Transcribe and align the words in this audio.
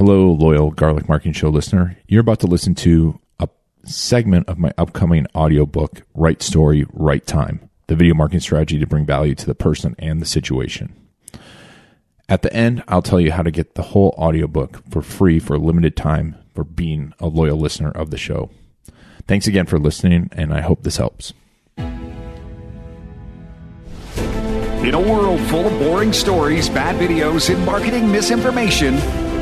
Hello, 0.00 0.32
loyal 0.32 0.70
Garlic 0.70 1.10
Marketing 1.10 1.34
Show 1.34 1.50
listener. 1.50 1.98
You're 2.08 2.22
about 2.22 2.40
to 2.40 2.46
listen 2.46 2.74
to 2.76 3.20
a 3.38 3.50
segment 3.84 4.48
of 4.48 4.58
my 4.58 4.72
upcoming 4.78 5.26
audiobook, 5.34 6.04
Right 6.14 6.40
Story, 6.40 6.86
Right 6.94 7.26
Time 7.26 7.68
The 7.86 7.96
Video 7.96 8.14
Marketing 8.14 8.40
Strategy 8.40 8.78
to 8.78 8.86
Bring 8.86 9.04
Value 9.04 9.34
to 9.34 9.44
the 9.44 9.54
Person 9.54 9.94
and 9.98 10.22
the 10.22 10.24
Situation. 10.24 10.96
At 12.30 12.40
the 12.40 12.50
end, 12.50 12.82
I'll 12.88 13.02
tell 13.02 13.20
you 13.20 13.32
how 13.32 13.42
to 13.42 13.50
get 13.50 13.74
the 13.74 13.82
whole 13.82 14.14
audiobook 14.16 14.82
for 14.88 15.02
free 15.02 15.38
for 15.38 15.56
a 15.56 15.58
limited 15.58 15.98
time 15.98 16.34
for 16.54 16.64
being 16.64 17.12
a 17.20 17.26
loyal 17.26 17.58
listener 17.58 17.90
of 17.90 18.10
the 18.10 18.16
show. 18.16 18.48
Thanks 19.28 19.46
again 19.46 19.66
for 19.66 19.78
listening, 19.78 20.30
and 20.32 20.54
I 20.54 20.62
hope 20.62 20.82
this 20.82 20.96
helps. 20.96 21.34
In 21.76 21.84
a 24.94 24.98
world 24.98 25.40
full 25.40 25.66
of 25.66 25.78
boring 25.78 26.14
stories, 26.14 26.70
bad 26.70 26.98
videos, 26.98 27.54
and 27.54 27.66
marketing 27.66 28.10
misinformation, 28.10 28.98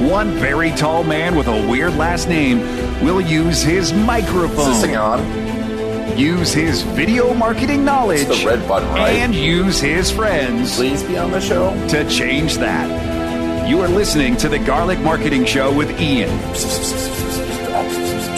one 0.00 0.30
very 0.34 0.70
tall 0.72 1.04
man 1.04 1.34
with 1.36 1.46
a 1.46 1.66
weird 1.68 1.94
last 1.96 2.28
name 2.28 2.60
will 3.04 3.20
use 3.20 3.62
his 3.62 3.92
microphone. 3.92 4.70
Is 4.72 4.80
this 4.80 4.80
thing 4.82 4.96
on? 4.96 5.50
use 6.18 6.52
his 6.52 6.82
video 6.82 7.32
marketing 7.32 7.82
knowledge 7.84 8.22
It's 8.28 8.40
the 8.40 8.46
red 8.46 8.66
button, 8.68 8.88
right? 8.90 9.12
and 9.12 9.34
use 9.34 9.80
his 9.80 10.10
friends 10.10 10.76
Please 10.76 11.02
be 11.04 11.16
on 11.16 11.30
the 11.30 11.40
show. 11.40 11.70
to 11.88 12.06
change 12.10 12.56
that. 12.58 13.68
You 13.68 13.80
are 13.80 13.88
listening 13.88 14.36
to 14.38 14.48
the 14.48 14.58
Garlic 14.58 14.98
Marketing 15.00 15.44
Show 15.46 15.72
with 15.74 15.88
Ian. 16.00 16.28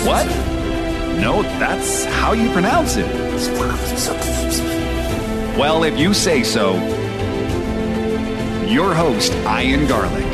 What? 0.06 0.27
No, 1.20 1.42
that's 1.58 2.05
how 2.05 2.33
you 2.34 2.50
pronounce 2.52 2.97
it. 2.97 3.06
Well, 5.58 5.83
if 5.84 5.98
you 5.98 6.12
say 6.14 6.42
so, 6.42 6.74
your 8.66 8.94
host, 8.94 9.33
Ian 9.33 9.86
Garlic. 9.86 10.31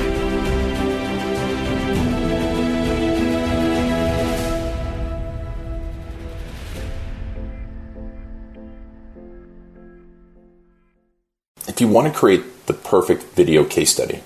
If 11.78 11.82
you 11.82 11.86
want 11.86 12.12
to 12.12 12.18
create 12.18 12.66
the 12.66 12.72
perfect 12.72 13.22
video 13.36 13.64
case 13.64 13.92
study, 13.92 14.20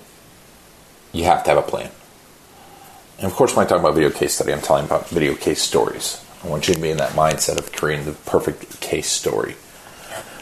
you 1.11 1.25
have 1.25 1.43
to 1.43 1.51
have 1.51 1.59
a 1.59 1.61
plan. 1.61 1.91
And 3.17 3.27
of 3.27 3.33
course, 3.33 3.55
when 3.55 3.63
I 3.63 3.69
talk 3.69 3.79
about 3.79 3.93
video 3.93 4.09
case 4.09 4.33
study, 4.33 4.51
I'm 4.51 4.59
telling 4.59 4.85
about 4.85 5.07
video 5.09 5.35
case 5.35 5.61
stories. 5.61 6.25
I 6.43 6.47
want 6.47 6.67
you 6.67 6.73
to 6.73 6.79
be 6.79 6.89
in 6.89 6.97
that 6.97 7.11
mindset 7.11 7.59
of 7.59 7.71
creating 7.71 8.07
the 8.07 8.13
perfect 8.13 8.81
case 8.81 9.07
story. 9.07 9.53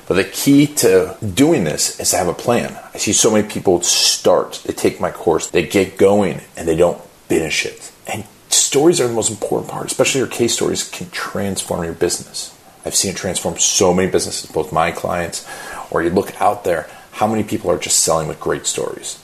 But 0.07 0.13
the 0.13 0.23
key 0.23 0.67
to 0.67 1.17
doing 1.21 1.65
this 1.65 1.99
is 1.99 2.11
to 2.11 2.15
have 2.15 2.29
a 2.29 2.33
plan. 2.33 2.79
I 2.93 2.97
see 2.97 3.11
so 3.11 3.29
many 3.29 3.45
people 3.45 3.81
start, 3.81 4.61
they 4.65 4.71
take 4.71 5.01
my 5.01 5.11
course, 5.11 5.49
they 5.49 5.67
get 5.67 5.97
going, 5.97 6.39
and 6.55 6.65
they 6.65 6.77
don't 6.77 7.03
finish 7.27 7.65
it. 7.65 7.91
And 8.07 8.23
stories 8.47 9.01
are 9.01 9.07
the 9.09 9.13
most 9.13 9.31
important 9.31 9.69
part, 9.69 9.87
especially 9.87 10.19
your 10.19 10.29
case 10.29 10.53
stories 10.53 10.89
can 10.89 11.09
transform 11.09 11.83
your 11.83 11.93
business. 11.93 12.57
I've 12.85 12.95
seen 12.95 13.11
it 13.11 13.17
transform 13.17 13.57
so 13.57 13.93
many 13.93 14.09
businesses, 14.09 14.49
both 14.49 14.71
my 14.71 14.91
clients, 14.91 15.45
or 15.91 16.01
you 16.01 16.09
look 16.09 16.39
out 16.41 16.63
there, 16.63 16.89
how 17.21 17.27
many 17.27 17.43
people 17.43 17.69
are 17.69 17.77
just 17.77 17.99
selling 17.99 18.27
with 18.27 18.39
great 18.39 18.65
stories 18.65 19.23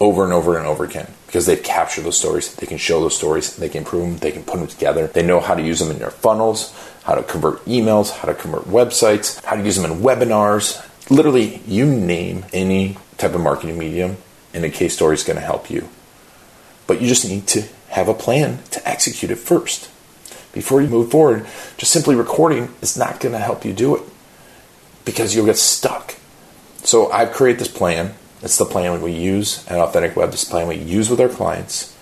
over 0.00 0.24
and 0.24 0.32
over 0.32 0.58
and 0.58 0.66
over 0.66 0.82
again 0.82 1.08
because 1.28 1.46
they've 1.46 1.62
captured 1.62 2.02
those 2.02 2.18
stories. 2.18 2.52
They 2.56 2.66
can 2.66 2.76
show 2.76 3.00
those 3.00 3.16
stories, 3.16 3.54
they 3.54 3.68
can 3.68 3.84
improve 3.84 4.02
them, 4.02 4.16
they 4.16 4.32
can 4.32 4.42
put 4.42 4.58
them 4.58 4.66
together. 4.66 5.06
They 5.06 5.24
know 5.24 5.38
how 5.38 5.54
to 5.54 5.62
use 5.62 5.78
them 5.78 5.92
in 5.92 6.00
their 6.00 6.10
funnels, 6.10 6.74
how 7.04 7.14
to 7.14 7.22
convert 7.22 7.64
emails, 7.66 8.10
how 8.10 8.26
to 8.26 8.34
convert 8.34 8.64
websites, 8.64 9.40
how 9.44 9.54
to 9.54 9.62
use 9.62 9.76
them 9.76 9.88
in 9.88 10.00
webinars. 10.00 10.84
Literally, 11.08 11.58
you 11.68 11.86
name 11.86 12.44
any 12.52 12.98
type 13.16 13.36
of 13.36 13.40
marketing 13.40 13.78
medium, 13.78 14.16
and 14.52 14.64
a 14.64 14.68
case 14.68 14.94
story 14.94 15.14
is 15.14 15.22
going 15.22 15.38
to 15.38 15.44
help 15.44 15.70
you. 15.70 15.88
But 16.88 17.00
you 17.00 17.06
just 17.06 17.28
need 17.28 17.46
to 17.46 17.62
have 17.90 18.08
a 18.08 18.14
plan 18.14 18.58
to 18.72 18.88
execute 18.88 19.30
it 19.30 19.38
first. 19.38 19.88
Before 20.52 20.82
you 20.82 20.88
move 20.88 21.12
forward, 21.12 21.46
just 21.76 21.92
simply 21.92 22.16
recording 22.16 22.74
is 22.82 22.98
not 22.98 23.20
going 23.20 23.34
to 23.34 23.38
help 23.38 23.64
you 23.64 23.72
do 23.72 23.94
it 23.94 24.02
because 25.04 25.36
you'll 25.36 25.46
get 25.46 25.58
stuck. 25.58 26.16
So 26.86 27.10
I've 27.10 27.32
created 27.32 27.58
this 27.58 27.68
plan. 27.68 28.14
It's 28.42 28.58
the 28.58 28.64
plan 28.64 29.02
we 29.02 29.10
use 29.10 29.66
at 29.66 29.76
Authentic 29.76 30.14
Web. 30.14 30.30
This 30.30 30.44
plan 30.44 30.68
we 30.68 30.76
use 30.76 31.10
with 31.10 31.20
our 31.20 31.28
clients. 31.28 31.92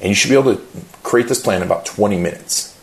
And 0.00 0.10
you 0.10 0.14
should 0.14 0.28
be 0.28 0.36
able 0.36 0.56
to 0.56 0.62
create 1.02 1.28
this 1.28 1.40
plan 1.40 1.62
in 1.62 1.66
about 1.66 1.86
20 1.86 2.18
minutes 2.18 2.78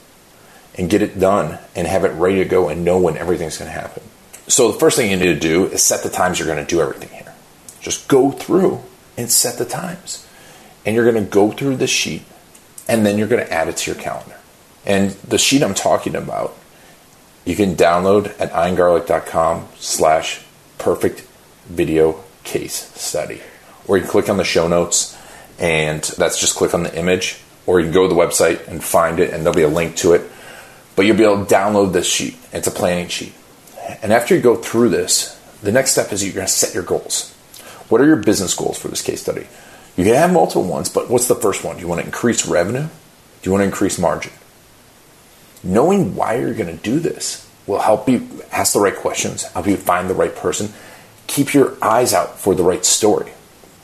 and 0.76 0.90
get 0.90 1.04
it 1.04 1.20
done 1.20 1.60
and 1.76 1.86
have 1.86 2.04
it 2.04 2.14
ready 2.14 2.38
to 2.38 2.46
go 2.46 2.68
and 2.68 2.84
know 2.84 2.98
when 2.98 3.16
everything's 3.16 3.60
going 3.60 3.70
to 3.70 3.80
happen. 3.80 4.02
So 4.48 4.72
the 4.72 4.80
first 4.80 4.98
thing 4.98 5.12
you 5.12 5.18
need 5.18 5.40
to 5.40 5.40
do 5.40 5.68
is 5.68 5.84
set 5.84 6.02
the 6.02 6.10
times 6.10 6.40
you're 6.40 6.48
going 6.48 6.66
to 6.66 6.68
do 6.68 6.82
everything 6.82 7.10
here. 7.10 7.32
Just 7.80 8.08
go 8.08 8.32
through 8.32 8.82
and 9.16 9.30
set 9.30 9.60
the 9.60 9.66
times. 9.66 10.28
And 10.84 10.96
you're 10.96 11.10
going 11.12 11.24
to 11.24 11.30
go 11.30 11.52
through 11.52 11.76
the 11.76 11.86
sheet 11.86 12.24
and 12.88 13.06
then 13.06 13.20
you're 13.20 13.28
going 13.28 13.46
to 13.46 13.54
add 13.54 13.68
it 13.68 13.78
to 13.78 13.92
your 13.92 14.02
calendar. 14.02 14.38
And 14.84 15.12
the 15.12 15.38
sheet 15.38 15.62
I'm 15.62 15.76
talking 15.76 16.16
about, 16.16 16.58
you 17.46 17.56
can 17.56 17.76
download 17.76 18.34
at 18.40 18.52
iangarlic.com 18.52 19.68
slash 19.78 20.44
perfect 20.80 21.28
video 21.66 22.24
case 22.44 22.92
study. 23.00 23.42
Or 23.88 23.98
you 23.98 24.04
can 24.04 24.12
click 24.12 24.30
on 24.30 24.38
the 24.38 24.44
show 24.44 24.68
notes 24.68 25.18
and 25.60 26.02
that's 26.02 26.40
just 26.40 26.56
click 26.56 26.74
on 26.74 26.84
the 26.84 26.98
image. 26.98 27.40
Or 27.66 27.80
you 27.80 27.86
can 27.86 27.94
go 27.94 28.08
to 28.08 28.14
the 28.14 28.20
website 28.20 28.68
and 28.68 28.84
find 28.84 29.20
it 29.20 29.34
and 29.34 29.44
there'll 29.44 29.56
be 29.56 29.62
a 29.62 29.68
link 29.68 29.96
to 29.98 30.14
it. 30.14 30.30
But 30.96 31.06
you'll 31.06 31.18
be 31.18 31.24
able 31.24 31.46
to 31.46 31.54
download 31.54 31.94
this 31.94 32.08
sheet. 32.08 32.38
It's 32.52 32.68
a 32.68 32.72
planning 32.72 33.08
sheet. 33.08 33.34
And 34.02 34.12
after 34.12 34.36
you 34.36 34.42
go 34.42 34.56
through 34.56 34.90
this, 34.90 35.40
the 35.62 35.72
next 35.72 35.92
step 35.92 36.12
is 36.12 36.24
you're 36.24 36.34
going 36.34 36.48
to 36.48 36.52
set 36.52 36.74
your 36.74 36.84
goals. 36.84 37.34
What 37.90 38.02
are 38.02 38.06
your 38.06 38.18
business 38.18 38.54
goals 38.54 38.80
for 38.80 38.88
this 38.88 39.02
case 39.02 39.22
study? 39.22 39.48
You 39.98 40.06
can 40.06 40.16
have 40.16 40.32
multiple 40.32 40.64
ones, 40.64 40.90
but 40.90 41.10
what's 41.10 41.28
the 41.28 41.36
first 41.36 41.64
one? 41.64 41.76
Do 41.76 41.82
you 41.82 41.88
want 41.88 42.00
to 42.00 42.06
increase 42.06 42.48
revenue? 42.48 42.88
Do 43.42 43.50
you 43.50 43.52
want 43.52 43.62
to 43.62 43.66
increase 43.66 44.00
margin? 44.00 44.32
Knowing 45.64 46.16
why 46.16 46.36
you're 46.36 46.54
going 46.54 46.76
to 46.76 46.84
do 46.84 47.00
this 47.00 47.48
will 47.68 47.80
help 47.80 48.08
you 48.10 48.28
ask 48.52 48.74
the 48.74 48.80
right 48.80 48.96
questions, 48.96 49.44
help 49.44 49.68
you 49.68 49.78
find 49.78 50.10
the 50.10 50.16
right 50.16 50.36
person, 50.36 50.74
keep 51.32 51.54
your 51.54 51.78
eyes 51.82 52.14
out 52.14 52.38
for 52.38 52.54
the 52.54 52.64
right 52.64 52.84
story. 52.84 53.32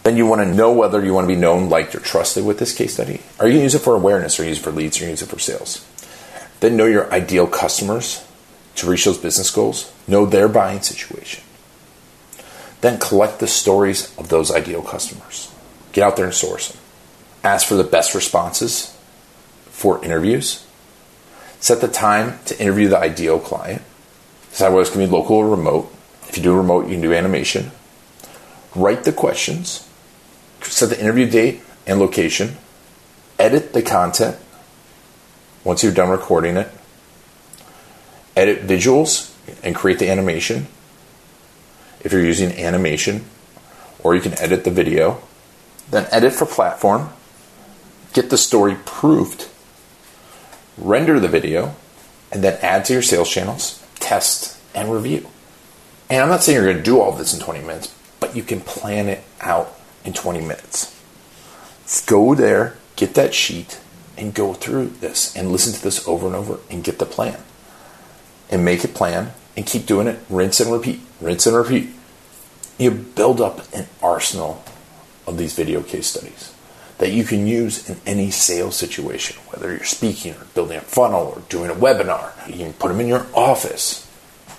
Then 0.04 0.18
you 0.18 0.26
want 0.26 0.42
to 0.42 0.54
know 0.54 0.74
whether 0.74 1.04
you 1.04 1.14
want 1.14 1.28
to 1.28 1.34
be 1.34 1.40
known, 1.40 1.70
liked, 1.70 1.96
or 1.96 2.00
trusted 2.00 2.46
with 2.46 2.60
this 2.60 2.76
case 2.76 2.94
study. 2.94 3.22
Are 3.40 3.48
you 3.48 3.54
going 3.54 3.60
to 3.60 3.64
use 3.64 3.76
it 3.76 3.80
for 3.80 3.96
awareness, 3.96 4.38
or 4.38 4.44
use 4.44 4.60
it 4.60 4.64
for 4.64 4.72
leads, 4.72 5.02
or 5.02 5.06
use 5.06 5.22
it 5.22 5.30
for 5.30 5.40
sales? 5.40 5.86
Then 6.60 6.76
know 6.76 6.86
your 6.86 7.12
ideal 7.12 7.48
customers 7.48 8.26
to 8.76 8.90
reach 8.90 9.06
those 9.06 9.18
business 9.18 9.50
goals. 9.50 9.94
Know 10.08 10.26
their 10.26 10.50
buying 10.50 10.82
situation. 10.82 11.44
Then 12.82 13.00
collect 13.00 13.40
the 13.40 13.48
stories 13.48 14.14
of 14.18 14.28
those 14.28 14.52
ideal 14.52 14.82
customers. 14.82 15.54
Get 15.94 16.04
out 16.04 16.18
there 16.18 16.26
and 16.26 16.34
source 16.34 16.70
them. 16.70 16.82
Ask 17.44 17.66
for 17.66 17.76
the 17.76 17.84
best 17.84 18.14
responses 18.14 18.96
for 19.70 20.04
interviews. 20.04 20.66
Set 21.60 21.80
the 21.80 21.88
time 21.88 22.40
to 22.46 22.60
interview 22.60 22.90
the 22.90 23.00
ideal 23.00 23.40
client. 23.40 23.82
Decide 24.50 24.70
whether 24.70 24.82
it's 24.82 24.90
going 24.90 25.06
to 25.06 25.12
be 25.12 25.18
local 25.18 25.38
or 25.38 25.50
remote. 25.50 25.94
If 26.28 26.38
you 26.38 26.44
do 26.44 26.56
remote, 26.56 26.86
you 26.86 26.94
can 26.94 27.02
do 27.02 27.14
animation. 27.14 27.72
Write 28.76 29.04
the 29.04 29.14
questions. 29.14 29.88
Set 30.62 30.90
the 30.90 31.00
interview 31.00 31.30
date 31.30 31.62
and 31.86 32.00
location. 32.00 32.58
Edit 33.40 33.74
the 33.74 33.82
content 33.82 34.38
once 35.64 35.84
you're 35.84 35.94
done 35.94 36.10
recording 36.10 36.58
it. 36.58 36.70
Edit 38.36 38.68
visuals 38.68 39.34
and 39.64 39.76
create 39.76 40.00
the 40.00 40.10
animation 40.10 40.68
if 42.02 42.12
you're 42.12 42.26
using 42.26 42.52
animation, 42.52 43.26
or 44.04 44.14
you 44.16 44.22
can 44.22 44.38
edit 44.40 44.64
the 44.64 44.72
video. 44.72 45.22
Then 45.90 46.08
edit 46.12 46.34
for 46.34 46.46
platform. 46.46 47.10
Get 48.14 48.30
the 48.30 48.38
story 48.38 48.78
proofed 48.86 49.50
render 50.78 51.20
the 51.20 51.28
video, 51.28 51.76
and 52.32 52.44
then 52.44 52.58
add 52.62 52.86
to 52.86 52.94
your 52.94 53.02
sales 53.02 53.30
channels, 53.30 53.84
test, 53.96 54.58
and 54.76 54.92
review. 54.92 55.28
And 56.10 56.22
I'm 56.22 56.30
not 56.30 56.44
saying 56.44 56.56
you're 56.56 56.66
going 56.66 56.78
to 56.78 56.84
do 56.84 57.02
all 57.02 57.12
this 57.12 57.34
in 57.34 57.40
20 57.40 57.62
minutes, 57.62 57.94
but 58.20 58.36
you 58.36 58.44
can 58.44 58.62
plan 58.62 59.08
it 59.08 59.24
out 59.42 59.74
in 60.06 60.14
20 60.14 60.42
minutes. 60.42 60.94
Go 62.06 62.34
there, 62.34 62.78
get 62.96 63.14
that 63.16 63.34
sheet, 63.34 63.80
and 64.18 64.34
go 64.34 64.54
through 64.54 64.88
this 64.88 65.36
and 65.36 65.52
listen 65.52 65.74
to 65.74 65.82
this 65.82 66.08
over 66.08 66.28
and 66.28 66.36
over 66.36 66.60
and 66.70 66.84
get 66.84 67.00
the 67.00 67.06
plan. 67.06 67.40
And 68.50 68.64
make 68.64 68.84
a 68.84 68.88
plan 68.88 69.34
and 69.58 69.66
keep 69.66 69.86
doing 69.86 70.08
it, 70.08 70.20
rinse 70.30 70.60
and 70.60 70.72
repeat, 70.72 71.02
rinse 71.20 71.46
and 71.46 71.56
repeat. 71.56 71.90
You 72.78 72.92
build 72.92 73.42
up 73.42 73.74
an 73.74 73.88
arsenal 74.02 74.64
of 75.26 75.38
these 75.38 75.54
video 75.54 75.82
case 75.82 76.08
studies 76.08 76.54
that 76.98 77.12
you 77.12 77.24
can 77.24 77.46
use 77.46 77.90
in 77.90 77.98
any 78.06 78.32
sales 78.32 78.76
situation, 78.76 79.38
whether 79.48 79.70
you're 79.70 79.84
speaking 79.84 80.34
or 80.34 80.46
building 80.56 80.78
a 80.78 80.82
funnel 80.82 81.34
or 81.36 81.42
doing 81.50 81.70
a 81.70 81.76
webinar. 81.76 82.32
You 82.48 82.66
can 82.66 82.74
put 82.74 82.88
them 82.88 83.00
in 83.00 83.08
your 83.08 83.28
office. 83.34 84.07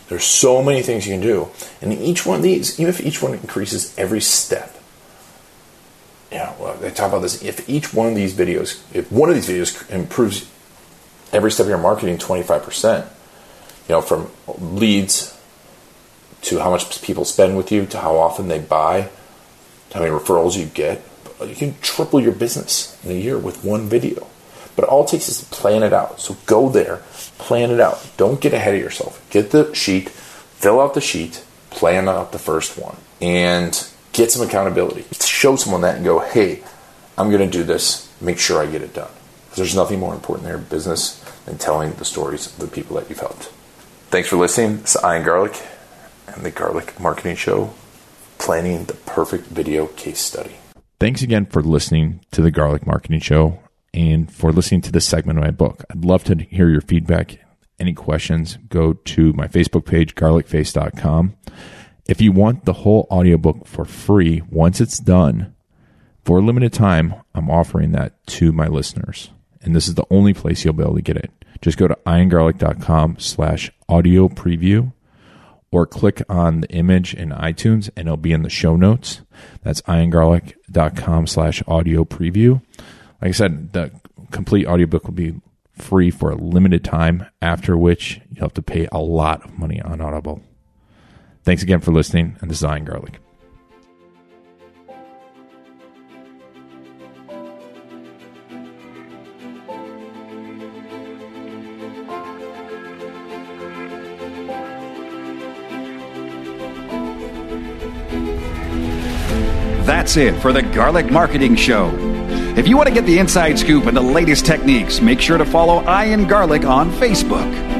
There's 0.08 0.24
so 0.24 0.62
many 0.62 0.82
things 0.82 1.06
you 1.06 1.14
can 1.14 1.20
do. 1.20 1.48
And 1.82 1.92
each 1.92 2.24
one 2.24 2.36
of 2.36 2.42
these, 2.42 2.80
even 2.80 2.88
if 2.88 3.00
each 3.00 3.22
one 3.22 3.34
increases 3.34 3.96
every 3.98 4.20
step, 4.20 4.74
yeah, 6.32 6.54
well, 6.58 6.76
they 6.76 6.90
talk 6.90 7.08
about 7.08 7.22
this. 7.22 7.42
If 7.42 7.68
each 7.68 7.94
one 7.94 8.08
of 8.08 8.14
these 8.14 8.34
videos, 8.34 8.82
if 8.94 9.10
one 9.10 9.28
of 9.30 9.34
these 9.34 9.48
videos 9.48 9.90
improves 9.90 10.50
every 11.32 11.50
step 11.50 11.64
of 11.64 11.70
your 11.70 11.78
marketing 11.78 12.18
25%, 12.18 13.06
you 13.06 13.94
know, 13.94 14.00
from 14.02 14.30
leads 14.46 15.38
to 16.42 16.58
how 16.58 16.70
much 16.70 17.02
people 17.02 17.24
spend 17.24 17.56
with 17.56 17.72
you 17.72 17.86
to 17.86 17.98
how 17.98 18.16
often 18.16 18.48
they 18.48 18.58
buy, 18.58 19.08
to 19.90 19.94
how 19.94 20.00
many 20.00 20.12
referrals 20.12 20.56
you 20.56 20.66
get, 20.66 21.02
you 21.44 21.54
can 21.54 21.74
triple 21.80 22.20
your 22.20 22.32
business 22.32 22.98
in 23.04 23.10
a 23.10 23.14
year 23.14 23.38
with 23.38 23.64
one 23.64 23.88
video. 23.88 24.26
But 24.78 24.88
all 24.88 25.02
it 25.02 25.08
takes 25.08 25.28
is 25.28 25.40
to 25.40 25.44
plan 25.46 25.82
it 25.82 25.92
out. 25.92 26.20
So 26.20 26.36
go 26.46 26.68
there, 26.68 26.98
plan 27.36 27.72
it 27.72 27.80
out. 27.80 28.08
Don't 28.16 28.40
get 28.40 28.54
ahead 28.54 28.76
of 28.76 28.80
yourself. 28.80 29.20
Get 29.28 29.50
the 29.50 29.74
sheet, 29.74 30.08
fill 30.08 30.80
out 30.80 30.94
the 30.94 31.00
sheet, 31.00 31.44
plan 31.70 32.08
out 32.08 32.30
the 32.30 32.38
first 32.38 32.78
one, 32.78 32.96
and 33.20 33.72
get 34.12 34.30
some 34.30 34.46
accountability. 34.46 35.04
Show 35.20 35.56
someone 35.56 35.80
that 35.80 35.96
and 35.96 36.04
go, 36.04 36.20
hey, 36.20 36.62
I'm 37.18 37.28
going 37.28 37.50
to 37.50 37.58
do 37.58 37.64
this. 37.64 38.08
Make 38.20 38.38
sure 38.38 38.62
I 38.62 38.70
get 38.70 38.82
it 38.82 38.94
done. 38.94 39.10
There's 39.56 39.74
nothing 39.74 39.98
more 39.98 40.14
important 40.14 40.46
in 40.46 40.54
their 40.54 40.62
business 40.64 41.18
than 41.44 41.58
telling 41.58 41.94
the 41.94 42.04
stories 42.04 42.46
of 42.46 42.58
the 42.58 42.68
people 42.68 42.94
that 42.98 43.08
you've 43.08 43.18
helped. 43.18 43.46
Thanks 44.10 44.28
for 44.28 44.36
listening. 44.36 44.84
Is 44.84 44.96
Ian 45.02 45.24
Garlic 45.24 45.60
and 46.28 46.44
the 46.44 46.52
Garlic 46.52 47.00
Marketing 47.00 47.34
Show, 47.34 47.74
planning 48.38 48.84
the 48.84 48.94
perfect 48.94 49.46
video 49.46 49.88
case 49.88 50.20
study. 50.20 50.54
Thanks 51.00 51.20
again 51.22 51.46
for 51.46 51.62
listening 51.62 52.20
to 52.30 52.42
the 52.42 52.52
Garlic 52.52 52.86
Marketing 52.86 53.18
Show 53.18 53.58
and 53.92 54.32
for 54.32 54.52
listening 54.52 54.80
to 54.82 54.92
this 54.92 55.06
segment 55.06 55.38
of 55.38 55.44
my 55.44 55.50
book. 55.50 55.84
I'd 55.90 56.04
love 56.04 56.24
to 56.24 56.36
hear 56.36 56.68
your 56.68 56.80
feedback. 56.80 57.38
Any 57.78 57.92
questions, 57.92 58.58
go 58.68 58.92
to 58.92 59.32
my 59.34 59.46
Facebook 59.46 59.86
page, 59.86 60.14
garlicface.com. 60.14 61.36
If 62.06 62.20
you 62.20 62.32
want 62.32 62.64
the 62.64 62.72
whole 62.72 63.06
audiobook 63.10 63.66
for 63.66 63.84
free, 63.84 64.42
once 64.50 64.80
it's 64.80 64.98
done, 64.98 65.54
for 66.24 66.38
a 66.38 66.42
limited 66.42 66.72
time, 66.72 67.14
I'm 67.34 67.50
offering 67.50 67.92
that 67.92 68.26
to 68.28 68.52
my 68.52 68.66
listeners. 68.66 69.30
And 69.62 69.74
this 69.74 69.88
is 69.88 69.94
the 69.94 70.06
only 70.10 70.34
place 70.34 70.64
you'll 70.64 70.74
be 70.74 70.82
able 70.82 70.96
to 70.96 71.02
get 71.02 71.16
it. 71.16 71.30
Just 71.60 71.78
go 71.78 71.88
to 71.88 71.98
iangarlic.com 72.06 73.18
slash 73.18 73.70
audio 73.88 74.28
preview 74.28 74.92
or 75.70 75.86
click 75.86 76.22
on 76.28 76.60
the 76.60 76.70
image 76.70 77.14
in 77.14 77.30
iTunes 77.30 77.90
and 77.96 78.08
it'll 78.08 78.16
be 78.16 78.32
in 78.32 78.42
the 78.42 78.50
show 78.50 78.76
notes. 78.76 79.22
That's 79.62 79.82
iangarlic.com 79.82 81.26
slash 81.26 81.62
audio 81.66 82.04
preview. 82.04 82.62
Like 83.20 83.30
I 83.30 83.32
said, 83.32 83.72
the 83.72 83.90
complete 84.30 84.66
audiobook 84.66 85.04
will 85.04 85.12
be 85.12 85.40
free 85.72 86.10
for 86.10 86.30
a 86.30 86.36
limited 86.36 86.84
time, 86.84 87.26
after 87.42 87.76
which 87.76 88.20
you'll 88.30 88.44
have 88.44 88.54
to 88.54 88.62
pay 88.62 88.88
a 88.92 88.98
lot 88.98 89.44
of 89.44 89.58
money 89.58 89.80
on 89.80 90.00
Audible. 90.00 90.42
Thanks 91.42 91.62
again 91.62 91.80
for 91.80 91.92
listening, 91.92 92.36
and 92.40 92.50
this 92.50 92.58
is 92.58 92.64
Ian 92.64 92.84
Garlic. 92.84 93.20
That's 109.84 110.16
it 110.16 110.40
for 110.40 110.52
the 110.52 110.62
Garlic 110.62 111.10
Marketing 111.10 111.56
Show. 111.56 112.17
If 112.58 112.66
you 112.66 112.76
want 112.76 112.88
to 112.88 112.94
get 112.94 113.06
the 113.06 113.20
inside 113.20 113.56
scoop 113.56 113.86
and 113.86 113.96
the 113.96 114.00
latest 114.00 114.44
techniques, 114.44 115.00
make 115.00 115.20
sure 115.20 115.38
to 115.38 115.44
follow 115.44 115.80
Ian 115.82 116.26
Garlic 116.26 116.64
on 116.64 116.90
Facebook. 116.90 117.77